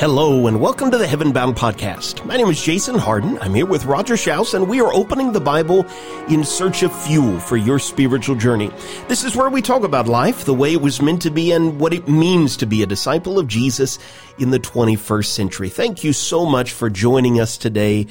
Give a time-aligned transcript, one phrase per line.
[0.00, 2.24] Hello and welcome to the Heaven Bound Podcast.
[2.24, 3.38] My name is Jason Hardin.
[3.42, 5.84] I'm here with Roger Shouse and we are opening the Bible
[6.30, 8.70] in search of fuel for your spiritual journey.
[9.08, 11.78] This is where we talk about life, the way it was meant to be, and
[11.78, 13.98] what it means to be a disciple of Jesus
[14.38, 15.68] in the 21st century.
[15.68, 18.06] Thank you so much for joining us today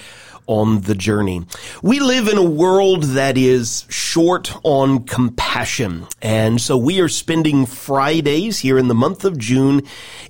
[0.49, 1.45] on the journey.
[1.83, 6.07] We live in a world that is short on compassion.
[6.23, 9.83] And so we are spending Fridays here in the month of June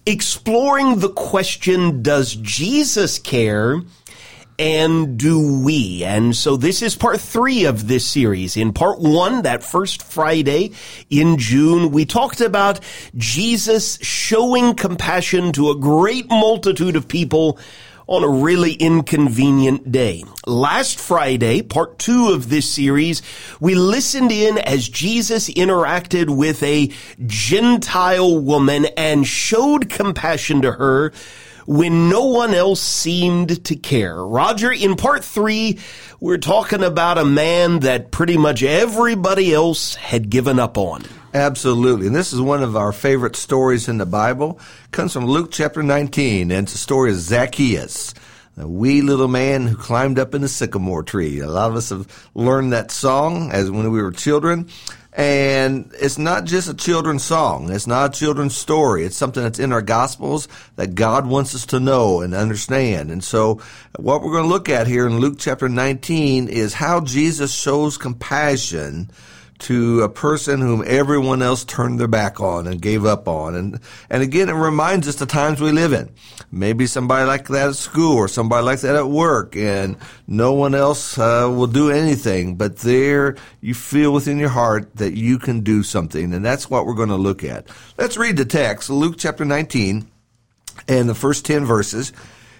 [0.05, 3.81] exploring the question, does Jesus care?
[4.59, 6.03] and do we?
[6.03, 8.57] And so this is part three of this series.
[8.57, 10.73] In part one, that first Friday
[11.09, 12.81] in June, we talked about
[13.15, 17.57] Jesus showing compassion to a great multitude of people
[18.09, 20.23] on a really inconvenient day.
[20.47, 23.21] Last Friday, part two of this series,
[23.59, 26.91] we listened in as Jesus interacted with a
[27.27, 31.13] Gentile woman and showed compassion to her
[31.67, 34.25] when no one else seemed to care.
[34.25, 35.77] Roger, in part three,
[36.19, 41.03] we're talking about a man that pretty much everybody else had given up on.
[41.33, 42.07] Absolutely.
[42.07, 44.59] And this is one of our favorite stories in the Bible.
[44.85, 48.13] It comes from Luke chapter 19, and it's the story of Zacchaeus
[48.59, 51.39] a wee little man who climbed up in the sycamore tree.
[51.39, 54.67] A lot of us have learned that song as when we were children.
[55.13, 57.71] And it's not just a children's song.
[57.71, 59.05] It's not a children's story.
[59.05, 63.11] It's something that's in our gospels that God wants us to know and understand.
[63.11, 63.61] And so
[63.97, 67.97] what we're going to look at here in Luke chapter 19 is how Jesus shows
[67.97, 69.09] compassion
[69.59, 73.55] to a person whom everyone else turned their back on and gave up on.
[73.55, 73.79] And,
[74.09, 76.09] and again, it reminds us the times we live in.
[76.51, 80.73] Maybe somebody like that at school or somebody like that at work and no one
[80.73, 85.61] else uh, will do anything, but there you feel within your heart that you can
[85.61, 86.33] do something.
[86.33, 87.67] And that's what we're going to look at.
[87.97, 90.09] Let's read the text, Luke chapter 19
[90.87, 92.13] and the first 10 verses.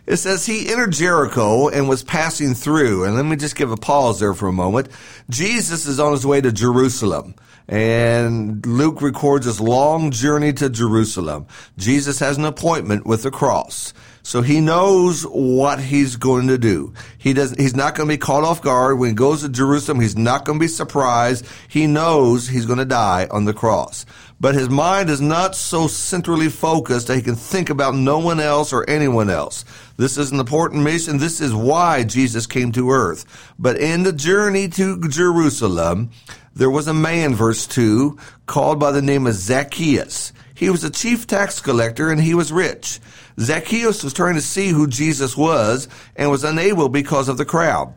[0.09, 3.03] It says he entered Jericho and was passing through.
[3.03, 4.90] And let me just give a pause there for a moment.
[5.30, 7.36] Jesus is on his way to Jerusalem.
[7.68, 11.46] And Luke records his long journey to Jerusalem.
[11.78, 13.94] Jesus has an appointment with the cross.
[14.24, 16.94] So he knows what he's going to do.
[17.18, 19.00] He doesn't, he's not going to be caught off guard.
[19.00, 21.46] When he goes to Jerusalem, he's not going to be surprised.
[21.68, 24.06] He knows he's going to die on the cross
[24.41, 28.40] but his mind is not so centrally focused that he can think about no one
[28.40, 29.66] else or anyone else.
[29.97, 31.18] This is an important mission.
[31.18, 33.25] This is why Jesus came to earth.
[33.59, 36.12] But in the journey to Jerusalem,
[36.54, 40.34] there was a man, verse 2, called by the name of Zacchaeus.
[40.56, 43.00] He was a chief tax collector and he was rich.
[43.40, 47.94] Zacchaeus was trying to see who Jesus was and was unable because of the crowd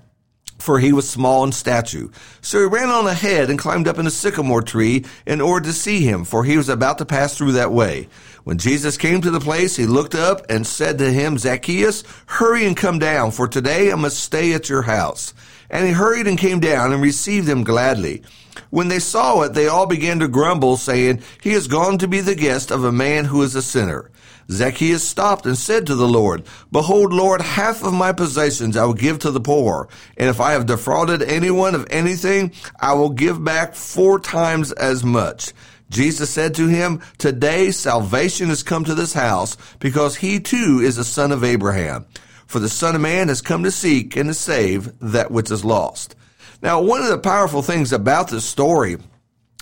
[0.63, 2.09] for he was small in stature.
[2.41, 5.73] So he ran on ahead and climbed up in a sycamore tree in order to
[5.73, 8.09] see him, for he was about to pass through that way.
[8.45, 12.65] When Jesus came to the place, he looked up and said to him, Zacchaeus, hurry
[12.65, 15.35] and come down, for today I must stay at your house.
[15.69, 18.23] And he hurried and came down and received him gladly.
[18.71, 22.21] When they saw it, they all began to grumble, saying, He is gone to be
[22.21, 24.11] the guest of a man who is a sinner.
[24.51, 28.95] Zacchaeus stopped and said to the Lord, Behold, Lord, half of my possessions I will
[28.95, 29.89] give to the poor.
[30.17, 35.05] And if I have defrauded anyone of anything, I will give back four times as
[35.05, 35.53] much.
[35.89, 40.99] Jesus said to him, Today salvation has come to this house, because he too is
[40.99, 42.07] a son of Abraham.
[42.47, 45.65] For the Son of Man has come to seek and to save that which is
[45.65, 46.15] lost.
[46.63, 48.97] Now, one of the powerful things about this story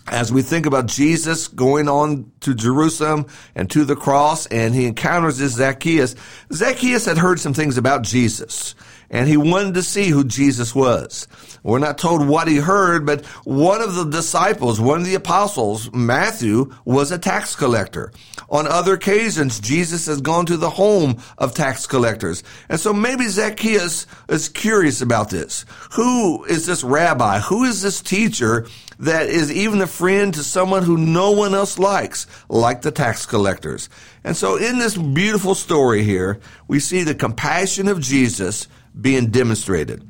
[0.07, 4.87] as we think about Jesus going on to Jerusalem and to the cross, and he
[4.87, 6.15] encounters this Zacchaeus,
[6.53, 8.75] Zacchaeus had heard some things about Jesus
[9.11, 11.27] and he wanted to see who Jesus was.
[11.63, 15.93] We're not told what he heard, but one of the disciples, one of the apostles,
[15.93, 18.13] Matthew, was a tax collector.
[18.49, 22.43] On other occasions, Jesus has gone to the home of tax collectors.
[22.69, 25.65] And so maybe Zacchaeus is curious about this.
[25.93, 27.41] Who is this rabbi?
[27.41, 28.67] Who is this teacher
[29.01, 33.27] that is even a friend to someone who no one else likes, like the tax
[33.27, 33.89] collectors?
[34.25, 40.09] And so in this beautiful story here, we see the compassion of Jesus being demonstrated.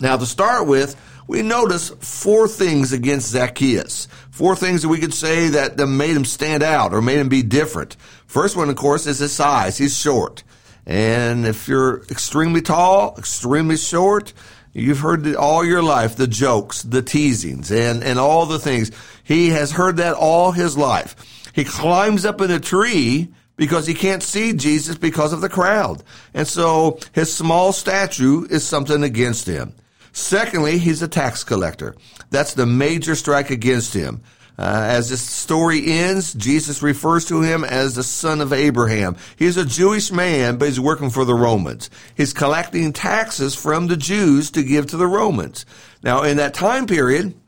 [0.00, 0.96] Now, to start with,
[1.28, 4.08] we notice four things against Zacchaeus.
[4.30, 7.28] Four things that we could say that that made him stand out or made him
[7.28, 7.96] be different.
[8.26, 9.78] First one, of course, is his size.
[9.78, 10.42] He's short.
[10.84, 14.32] And if you're extremely tall, extremely short,
[14.72, 18.90] you've heard all your life the jokes, the teasings, and, and all the things.
[19.22, 21.14] He has heard that all his life.
[21.54, 23.32] He climbs up in a tree
[23.62, 26.02] because he can't see Jesus because of the crowd.
[26.34, 29.72] And so his small stature is something against him.
[30.10, 31.94] Secondly, he's a tax collector.
[32.30, 34.22] That's the major strike against him.
[34.58, 39.14] Uh, as this story ends, Jesus refers to him as the son of Abraham.
[39.36, 41.88] He's a Jewish man, but he's working for the Romans.
[42.16, 45.66] He's collecting taxes from the Jews to give to the Romans.
[46.02, 47.40] Now, in that time period,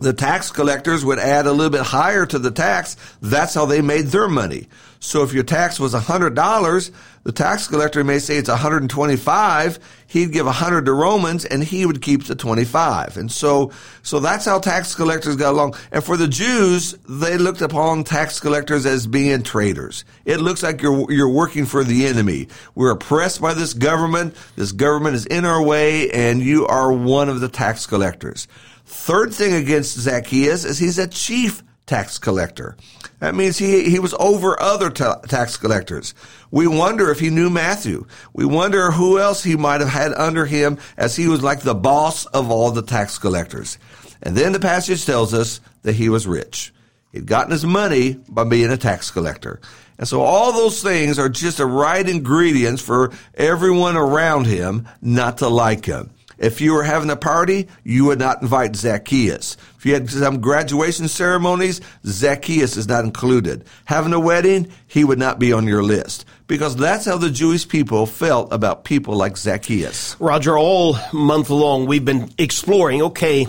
[0.00, 2.96] the tax collectors would add a little bit higher to the tax.
[3.22, 4.68] That's how they made their money.
[5.04, 6.90] So if your tax was $100,
[7.24, 9.78] the tax collector may say it's 125.
[10.06, 13.18] He'd give 100 to Romans and he would keep the 25.
[13.18, 13.70] And so,
[14.02, 15.74] so that's how tax collectors got along.
[15.92, 20.06] And for the Jews, they looked upon tax collectors as being traitors.
[20.24, 22.48] It looks like you're, you're working for the enemy.
[22.74, 24.34] We're oppressed by this government.
[24.56, 28.48] This government is in our way and you are one of the tax collectors.
[28.84, 32.76] Third thing against Zacchaeus is he's a chief tax collector.
[33.20, 36.14] That means he, he was over other ta- tax collectors.
[36.50, 38.06] We wonder if he knew Matthew.
[38.32, 41.74] We wonder who else he might have had under him as he was like the
[41.74, 43.78] boss of all the tax collectors.
[44.22, 46.72] And then the passage tells us that he was rich.
[47.12, 49.60] He'd gotten his money by being a tax collector.
[49.98, 55.38] And so all those things are just the right ingredients for everyone around him not
[55.38, 56.10] to like him.
[56.44, 59.56] If you were having a party, you would not invite Zacchaeus.
[59.78, 63.64] If you had some graduation ceremonies, Zacchaeus is not included.
[63.86, 66.26] Having a wedding, he would not be on your list.
[66.46, 70.16] Because that's how the Jewish people felt about people like Zacchaeus.
[70.20, 73.46] Roger, all month long, we've been exploring, okay,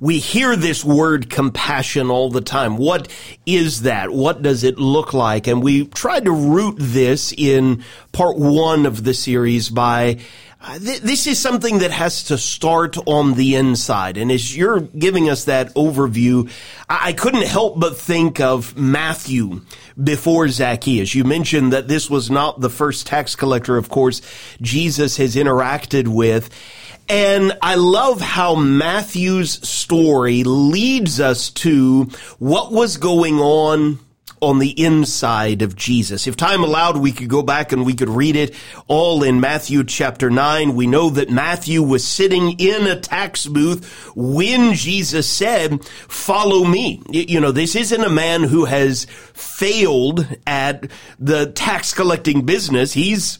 [0.00, 2.76] we hear this word compassion all the time.
[2.76, 3.08] What
[3.46, 4.10] is that?
[4.10, 5.46] What does it look like?
[5.46, 10.18] And we tried to root this in part one of the series by
[10.64, 14.16] Uh, this is something that has to start on the inside.
[14.16, 16.48] And as you're giving us that overview,
[16.88, 19.62] I-, I couldn't help but think of Matthew
[20.02, 21.16] before Zacchaeus.
[21.16, 24.22] You mentioned that this was not the first tax collector, of course,
[24.60, 26.48] Jesus has interacted with.
[27.08, 32.04] And I love how Matthew's story leads us to
[32.38, 33.98] what was going on
[34.42, 36.26] on the inside of Jesus.
[36.26, 38.54] If time allowed, we could go back and we could read it
[38.88, 40.74] all in Matthew chapter 9.
[40.74, 47.00] We know that Matthew was sitting in a tax booth when Jesus said, follow me.
[47.08, 52.92] You know, this isn't a man who has failed at the tax collecting business.
[52.92, 53.38] He's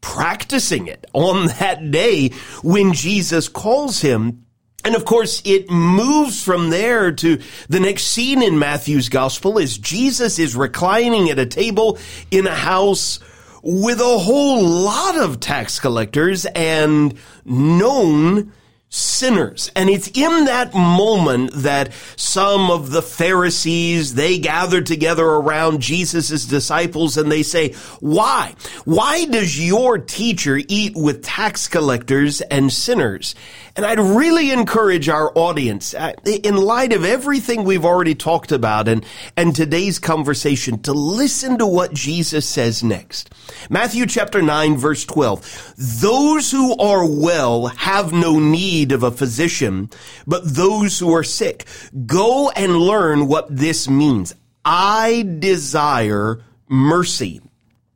[0.00, 2.28] practicing it on that day
[2.62, 4.43] when Jesus calls him
[4.84, 9.78] and of course, it moves from there to the next scene in Matthew's gospel as
[9.78, 11.98] Jesus is reclining at a table
[12.30, 13.18] in a house
[13.62, 17.14] with a whole lot of tax collectors and
[17.46, 18.52] known
[18.94, 19.72] sinners.
[19.74, 26.46] And it's in that moment that some of the Pharisees, they gather together around Jesus'
[26.46, 28.54] disciples and they say, why?
[28.84, 33.34] Why does your teacher eat with tax collectors and sinners?
[33.76, 38.86] And I'd really encourage our audience, uh, in light of everything we've already talked about
[38.86, 39.04] and,
[39.36, 43.34] and today's conversation, to listen to what Jesus says next.
[43.68, 45.74] Matthew chapter 9 verse 12.
[45.76, 49.90] Those who are well have no need of a physician,
[50.26, 51.66] but those who are sick.
[52.06, 54.34] Go and learn what this means.
[54.64, 57.40] I desire mercy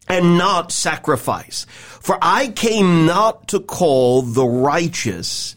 [0.09, 1.67] and not sacrifice.
[1.69, 5.57] For I came not to call the righteous,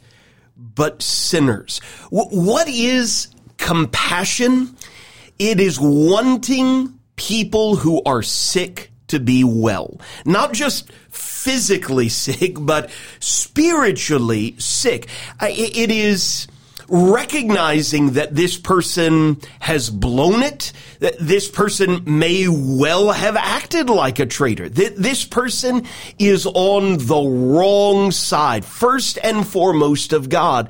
[0.57, 1.79] but sinners.
[2.09, 4.75] what is compassion?
[5.39, 9.99] It is wanting people who are sick to be well.
[10.25, 12.89] Not just physically sick, but
[13.19, 15.07] spiritually sick.
[15.41, 16.47] It is
[16.91, 24.19] recognizing that this person has blown it, that this person may well have acted like
[24.19, 25.87] a traitor, that this person
[26.19, 30.69] is on the wrong side, first and foremost of God.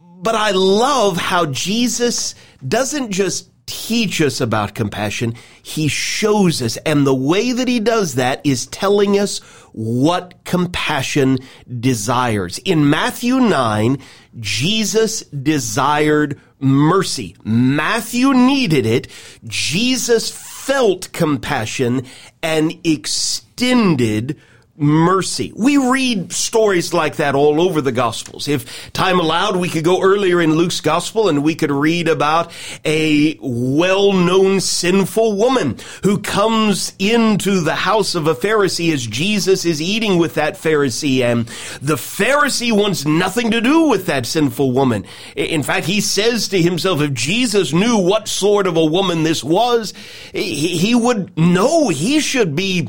[0.00, 5.34] But I love how Jesus doesn't just teach us about compassion.
[5.62, 6.76] He shows us.
[6.78, 9.38] And the way that he does that is telling us
[9.72, 11.38] what compassion
[11.78, 12.58] desires.
[12.64, 13.98] In Matthew 9,
[14.40, 17.36] Jesus desired mercy.
[17.44, 19.08] Matthew needed it.
[19.44, 22.06] Jesus felt compassion
[22.42, 24.40] and extended
[24.78, 25.52] mercy.
[25.56, 28.46] We read stories like that all over the Gospels.
[28.46, 32.52] If time allowed, we could go earlier in Luke's Gospel and we could read about
[32.84, 39.82] a well-known sinful woman who comes into the house of a Pharisee as Jesus is
[39.82, 41.46] eating with that Pharisee and
[41.82, 45.04] the Pharisee wants nothing to do with that sinful woman.
[45.34, 49.42] In fact, he says to himself, if Jesus knew what sort of a woman this
[49.42, 49.92] was,
[50.32, 52.88] he would know he should be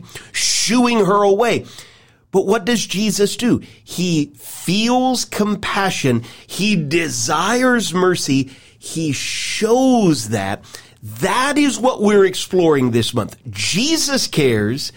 [0.70, 1.66] shooing her away.
[2.32, 3.60] But what does Jesus do?
[3.84, 6.24] He feels compassion.
[6.46, 8.52] He desires mercy.
[8.78, 10.64] he shows that.
[11.02, 13.36] That is what we're exploring this month.
[13.50, 14.92] Jesus cares,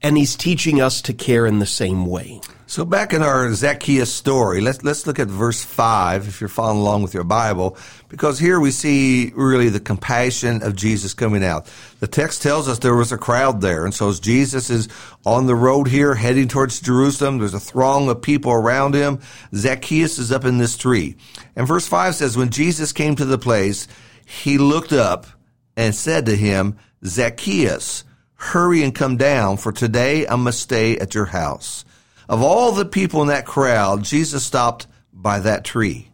[0.00, 2.40] and he's teaching us to care in the same way.
[2.68, 6.80] So back in our Zacchaeus story, let's let's look at verse five if you're following
[6.80, 11.70] along with your Bible, because here we see really the compassion of Jesus coming out.
[12.00, 14.88] The text tells us there was a crowd there, and so as Jesus is
[15.24, 19.20] on the road here heading towards Jerusalem, there's a throng of people around him.
[19.54, 21.14] Zacchaeus is up in this tree.
[21.54, 23.86] And verse five says, When Jesus came to the place,
[24.24, 25.28] he looked up
[25.76, 28.02] and said to him, Zacchaeus,
[28.34, 31.84] hurry and come down, for today I must stay at your house.
[32.28, 36.08] Of all the people in that crowd, Jesus stopped by that tree.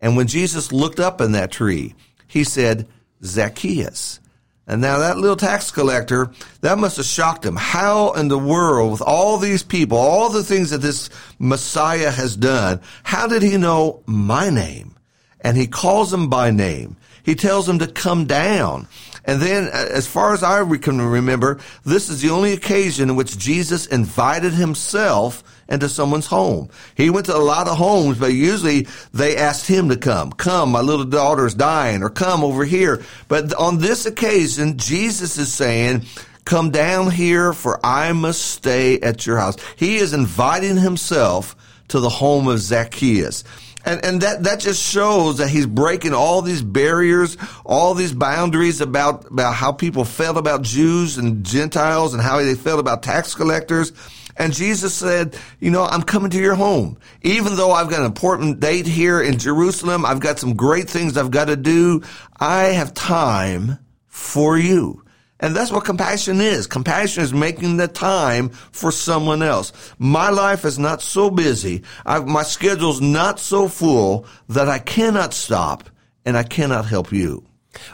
[0.00, 1.94] And when Jesus looked up in that tree,
[2.26, 2.86] he said,
[3.24, 4.20] Zacchaeus.
[4.68, 6.30] And now that little tax collector,
[6.60, 7.56] that must have shocked him.
[7.56, 11.08] How in the world, with all these people, all the things that this
[11.38, 14.96] Messiah has done, how did he know my name?
[15.40, 16.96] And he calls him by name.
[17.22, 18.88] He tells him to come down.
[19.26, 23.36] And then, as far as I can remember, this is the only occasion in which
[23.36, 26.70] Jesus invited himself into someone's home.
[26.94, 30.30] He went to a lot of homes, but usually they asked him to come.
[30.30, 33.02] Come, my little daughter's dying, or come over here.
[33.26, 36.04] But on this occasion, Jesus is saying,
[36.44, 39.56] come down here for I must stay at your house.
[39.74, 41.56] He is inviting himself
[41.88, 43.42] to the home of Zacchaeus.
[43.86, 48.80] And, and that, that just shows that he's breaking all these barriers, all these boundaries
[48.80, 53.36] about, about how people felt about Jews and Gentiles and how they felt about tax
[53.36, 53.92] collectors.
[54.36, 56.98] And Jesus said, you know, I'm coming to your home.
[57.22, 61.16] Even though I've got an important date here in Jerusalem, I've got some great things
[61.16, 62.02] I've got to do.
[62.38, 63.78] I have time
[64.08, 65.05] for you.
[65.38, 66.66] And that's what compassion is.
[66.66, 69.72] Compassion is making the time for someone else.
[69.98, 71.82] My life is not so busy.
[72.06, 75.90] I've, my schedule's not so full that I cannot stop
[76.24, 77.44] and I cannot help you.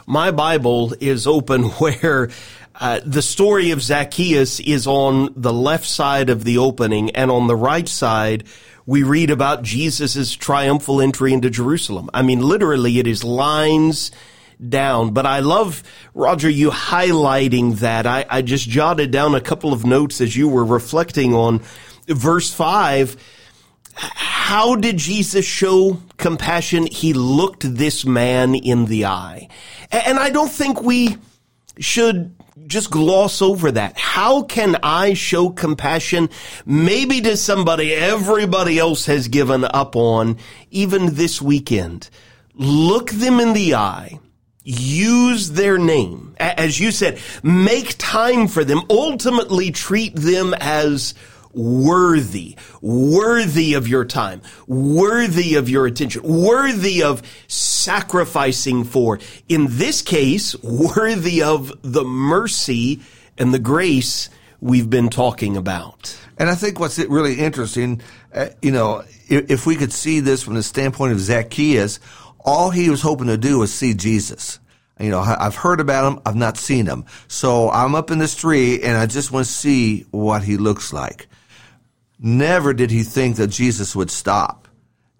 [0.07, 2.29] My Bible is open where
[2.75, 7.47] uh, the story of Zacchaeus is on the left side of the opening and on
[7.47, 8.45] the right side
[8.85, 12.09] we read about Jesus' triumphal entry into Jerusalem.
[12.13, 14.11] I mean, literally it is lines
[14.69, 15.11] down.
[15.13, 18.05] But I love, Roger, you highlighting that.
[18.05, 21.61] I, I just jotted down a couple of notes as you were reflecting on
[22.07, 23.15] verse five.
[23.95, 26.87] How did Jesus show compassion?
[26.87, 29.49] He looked this man in the eye.
[29.91, 31.17] And I don't think we
[31.79, 33.97] should just gloss over that.
[33.97, 36.29] How can I show compassion
[36.65, 40.37] maybe to somebody everybody else has given up on
[40.71, 42.09] even this weekend?
[42.55, 44.19] Look them in the eye
[44.63, 46.35] use their name.
[46.39, 48.81] As you said, make time for them.
[48.89, 51.13] Ultimately treat them as
[51.53, 59.19] worthy, worthy of your time, worthy of your attention, worthy of sacrificing for.
[59.47, 63.01] In this case, worthy of the mercy
[63.37, 64.29] and the grace
[64.61, 66.17] we've been talking about.
[66.37, 68.01] And I think what's really interesting,
[68.33, 71.99] uh, you know, if, if we could see this from the standpoint of Zacchaeus,
[72.43, 74.59] all he was hoping to do was see Jesus.
[74.99, 76.21] You know, I've heard about him.
[76.25, 77.05] I've not seen him.
[77.27, 80.93] So I'm up in this tree and I just want to see what he looks
[80.93, 81.27] like.
[82.19, 84.67] Never did he think that Jesus would stop.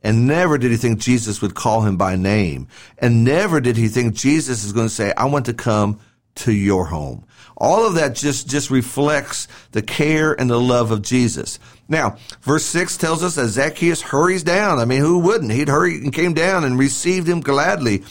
[0.03, 2.67] And never did he think Jesus would call him by name.
[2.97, 5.99] And never did he think Jesus is going to say, I want to come
[6.35, 7.25] to your home.
[7.55, 11.59] All of that just, just reflects the care and the love of Jesus.
[11.93, 14.79] Now, verse 6 tells us that Zacchaeus hurries down.
[14.79, 15.51] I mean, who wouldn't?
[15.51, 18.03] He'd hurry and came down and received him gladly.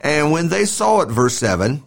[0.00, 1.80] And when they saw it, verse 7,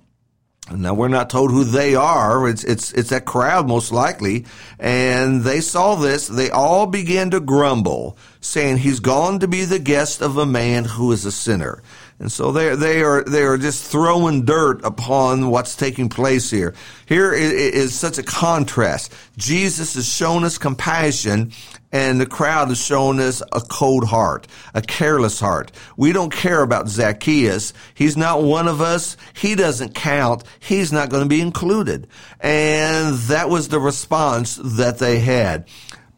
[0.71, 2.47] now we're not told who they are.
[2.47, 4.45] It's, it's, it's that crowd most likely.
[4.79, 6.29] And they saw this.
[6.29, 10.85] They all began to grumble, saying, he's gone to be the guest of a man
[10.85, 11.83] who is a sinner.
[12.23, 16.73] And so they they are they are just throwing dirt upon what's taking place here.
[17.05, 19.13] Here is such a contrast.
[19.35, 21.51] Jesus has shown us compassion,
[21.91, 25.73] and the crowd has shown us a cold heart, a careless heart.
[25.97, 27.73] We don't care about Zacchaeus.
[27.93, 29.17] He's not one of us.
[29.33, 30.45] He doesn't count.
[30.61, 32.07] He's not going to be included.
[32.39, 35.67] And that was the response that they had.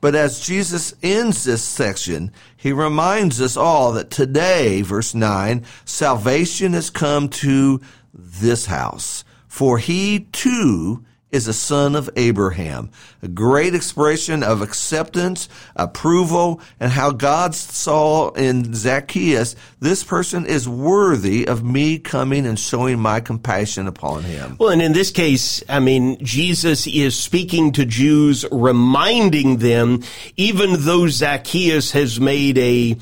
[0.05, 6.74] But as Jesus ends this section, he reminds us all that today, verse 9, salvation
[6.74, 7.81] has come to
[8.13, 9.24] this house.
[9.47, 12.89] For he too is a son of Abraham.
[13.22, 20.70] A great expression of acceptance, approval, and how God saw in Zacchaeus, this person is
[20.70, 24.55] worthy of me coming and showing my compassion upon him.
[24.60, 30.03] Well, and in this case, I mean, Jesus is speaking to Jews, reminding them,
[30.38, 32.98] even though Zacchaeus has made a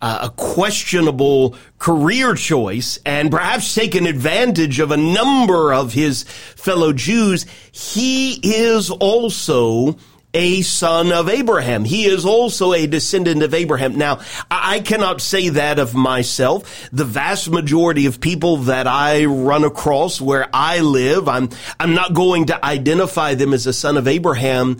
[0.00, 6.92] uh, a questionable career choice and perhaps taken advantage of a number of his fellow
[6.92, 9.96] Jews, he is also
[10.34, 11.84] a son of Abraham.
[11.84, 13.96] He is also a descendant of Abraham.
[13.96, 16.88] Now, I cannot say that of myself.
[16.92, 21.48] The vast majority of people that I run across where I live, I'm,
[21.80, 24.78] I'm not going to identify them as a son of Abraham.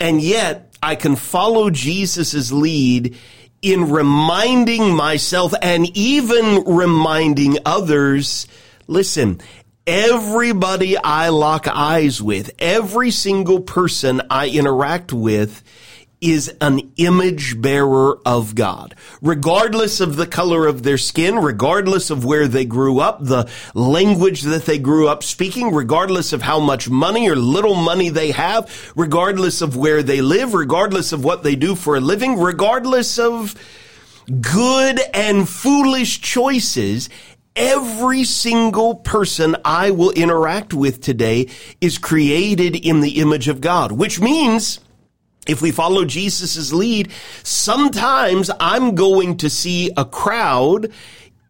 [0.00, 3.16] And yet I can follow Jesus' lead
[3.62, 8.46] in reminding myself and even reminding others,
[8.86, 9.40] listen,
[9.86, 15.62] everybody I lock eyes with, every single person I interact with
[16.20, 18.94] is an image bearer of God.
[19.22, 24.42] Regardless of the color of their skin, regardless of where they grew up, the language
[24.42, 28.92] that they grew up speaking, regardless of how much money or little money they have,
[28.94, 33.54] regardless of where they live, regardless of what they do for a living, regardless of
[34.40, 37.08] good and foolish choices,
[37.56, 41.48] Every single person I will interact with today
[41.80, 44.78] is created in the image of God, which means
[45.46, 47.10] if we follow Jesus' lead,
[47.42, 50.92] sometimes I'm going to see a crowd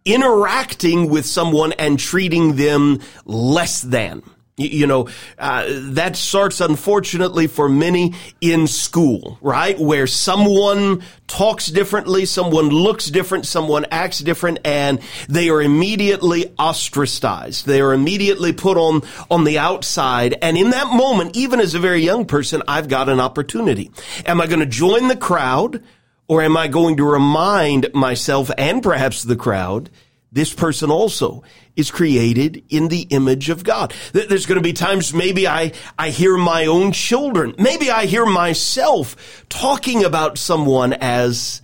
[0.04, 4.22] interacting with someone and treating them less than.
[4.60, 9.78] You know, uh, that starts unfortunately for many in school, right?
[9.78, 17.66] Where someone talks differently, someone looks different, someone acts different, and they are immediately ostracized.
[17.66, 20.36] They are immediately put on, on the outside.
[20.42, 23.90] And in that moment, even as a very young person, I've got an opportunity.
[24.26, 25.82] Am I going to join the crowd
[26.28, 29.90] or am I going to remind myself and perhaps the crowd
[30.32, 31.42] this person also
[31.76, 33.92] is created in the image of God.
[34.12, 38.26] There's going to be times maybe I, I hear my own children, maybe I hear
[38.26, 41.62] myself talking about someone as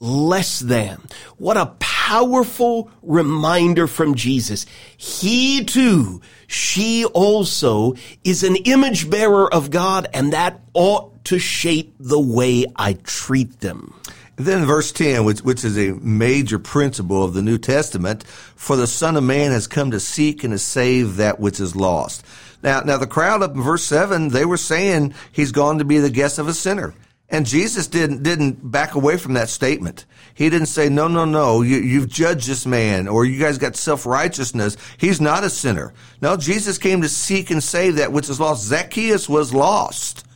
[0.00, 1.00] less than.
[1.38, 4.66] What a powerful reminder from Jesus.
[4.96, 7.94] He too, she also
[8.24, 13.60] is an image bearer of God and that ought to shape the way I treat
[13.60, 13.94] them.
[14.36, 18.86] Then verse 10, which, which is a major principle of the New Testament, for the
[18.86, 22.24] Son of Man has come to seek and to save that which is lost.
[22.62, 25.98] Now, now the crowd up in verse 7, they were saying he's gone to be
[25.98, 26.94] the guest of a sinner.
[27.28, 30.04] And Jesus didn't, didn't back away from that statement.
[30.34, 33.74] He didn't say, no, no, no, you, you've judged this man or you guys got
[33.74, 34.76] self-righteousness.
[34.98, 35.94] He's not a sinner.
[36.20, 38.64] No, Jesus came to seek and save that which is lost.
[38.64, 40.26] Zacchaeus was lost,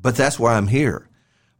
[0.00, 1.08] but that's why I'm here.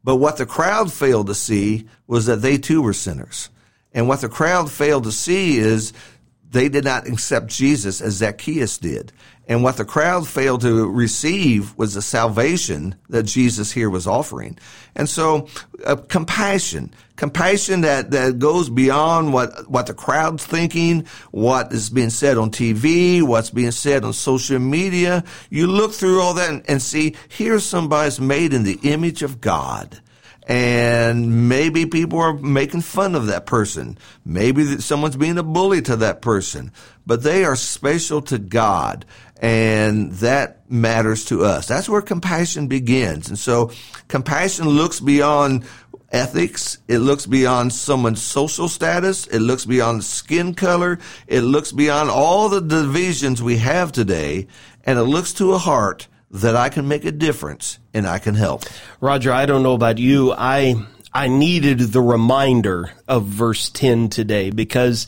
[0.04, 3.50] But what the crowd failed to see was that they too were sinners.
[3.92, 5.92] And what the crowd failed to see is
[6.50, 9.12] they did not accept Jesus as Zacchaeus did.
[9.48, 14.56] And what the crowd failed to receive was the salvation that Jesus here was offering.
[14.94, 15.48] And so,
[15.84, 22.10] uh, compassion, compassion that, that goes beyond what, what the crowd's thinking, what is being
[22.10, 25.24] said on TV, what's being said on social media.
[25.50, 29.40] You look through all that and, and see, here's somebody's made in the image of
[29.40, 30.00] God
[30.46, 33.96] and maybe people are making fun of that person.
[34.24, 36.72] Maybe someone's being a bully to that person,
[37.06, 39.04] but they are special to God.
[39.40, 41.66] And that matters to us.
[41.66, 43.28] That's where compassion begins.
[43.28, 43.72] And so
[44.06, 45.64] compassion looks beyond
[46.12, 46.78] ethics.
[46.86, 49.26] It looks beyond someone's social status.
[49.26, 51.00] It looks beyond skin color.
[51.26, 54.46] It looks beyond all the divisions we have today.
[54.84, 58.34] And it looks to a heart that I can make a difference and I can
[58.34, 58.64] help.
[59.00, 60.32] Roger, I don't know about you.
[60.32, 60.74] I,
[61.12, 65.06] I needed the reminder of verse 10 today because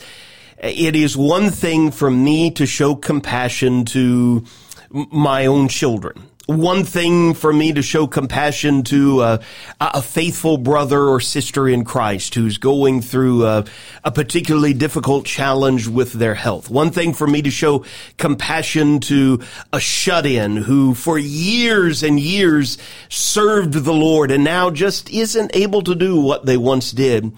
[0.59, 4.45] it is one thing for me to show compassion to
[4.91, 9.39] my own children one thing for me to show compassion to uh,
[9.81, 13.65] a faithful brother or sister in Christ who's going through a,
[14.05, 16.69] a, particularly difficult challenge with their health.
[16.69, 17.87] One thing for me to show
[18.19, 19.41] compassion to
[19.73, 22.77] a shut-in who for years and years
[23.09, 27.33] served the Lord and now just isn't able to do what they once did.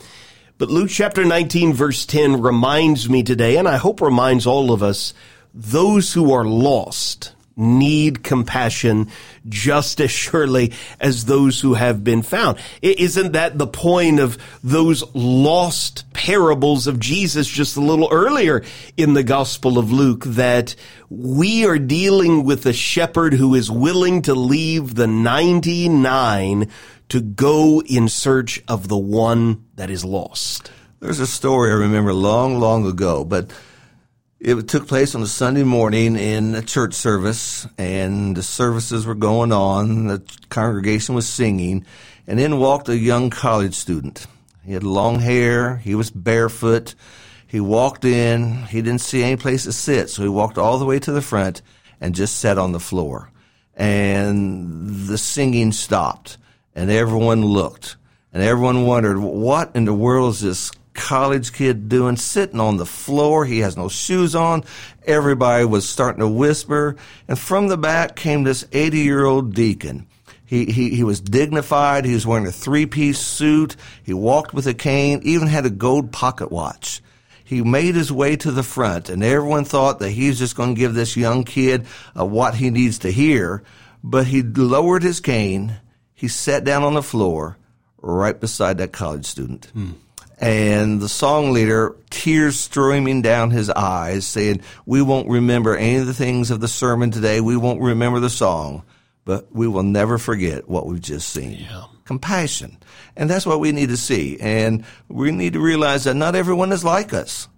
[0.59, 4.83] But Luke chapter 19 verse 10 reminds me today, and I hope reminds all of
[4.83, 5.15] us,
[5.55, 9.09] those who are lost need compassion
[9.49, 12.59] just as surely as those who have been found.
[12.83, 18.63] Isn't that the point of those lost parables of Jesus just a little earlier
[18.97, 20.77] in the Gospel of Luke that
[21.09, 26.71] we are dealing with a shepherd who is willing to leave the 99
[27.09, 30.71] to go in search of the one that is lost?
[31.01, 33.51] There's a story I remember long, long ago, but
[34.39, 39.15] it took place on a Sunday morning in a church service, and the services were
[39.15, 40.09] going on.
[40.09, 41.87] The congregation was singing,
[42.27, 44.27] and in walked a young college student.
[44.65, 45.77] He had long hair.
[45.77, 46.95] He was barefoot.
[47.47, 48.65] He walked in.
[48.65, 51.23] He didn't see any place to sit, so he walked all the way to the
[51.23, 51.63] front
[52.01, 53.31] and just sat on the floor.
[53.75, 56.37] And the singing stopped,
[56.75, 57.97] and everyone looked,
[58.33, 62.87] and everyone wondered, what in the world is this college kid doing sitting on the
[62.87, 63.45] floor?
[63.45, 64.65] He has no shoes on.
[65.05, 66.97] Everybody was starting to whisper,
[67.29, 70.07] and from the back came this 80 year old deacon.
[70.45, 72.05] He, he, he was dignified.
[72.05, 73.77] He was wearing a three piece suit.
[74.03, 77.03] He walked with a cane, even had a gold pocket watch
[77.47, 80.75] he made his way to the front, and everyone thought that he was just going
[80.75, 81.87] to give this young kid
[82.19, 83.63] uh, what he needs to hear.
[84.03, 85.77] But he lowered his cane,
[86.13, 87.57] he sat down on the floor
[88.03, 89.67] right beside that college student.
[89.67, 89.93] Hmm.
[90.39, 96.07] And the song leader, tears streaming down his eyes, saying, We won't remember any of
[96.07, 97.41] the things of the sermon today.
[97.41, 98.85] We won't remember the song,
[99.25, 101.61] but we will never forget what we've just seen.
[101.61, 101.85] Yeah.
[102.05, 102.77] Compassion.
[103.17, 104.39] And that's what we need to see.
[104.39, 107.49] And we need to realize that not everyone is like us.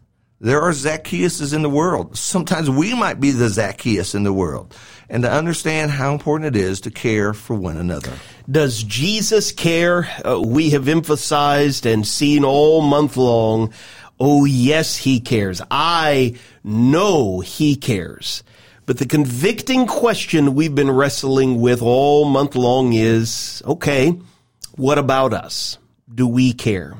[0.40, 2.16] There are Zacchaeuses in the world.
[2.16, 4.72] Sometimes we might be the Zacchaeus in the world.
[5.09, 8.12] And to understand how important it is to care for one another.
[8.48, 10.09] Does Jesus care?
[10.24, 13.72] Uh, we have emphasized and seen all month long.
[14.20, 15.61] Oh, yes, he cares.
[15.72, 18.44] I know he cares.
[18.87, 24.18] But the convicting question we've been wrestling with all month long is, okay,
[24.77, 25.79] what about us?
[26.14, 26.94] Do we care?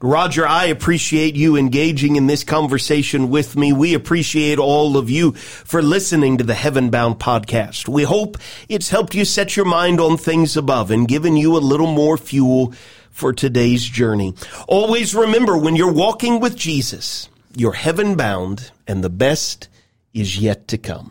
[0.00, 3.72] Roger, I appreciate you engaging in this conversation with me.
[3.72, 7.88] We appreciate all of you for listening to the Heaven Bound podcast.
[7.88, 8.36] We hope
[8.68, 12.16] it's helped you set your mind on things above and given you a little more
[12.16, 12.74] fuel
[13.10, 14.34] for today's journey.
[14.68, 19.68] Always remember when you're walking with Jesus, you're heaven bound and the best
[20.14, 21.10] is yet to come.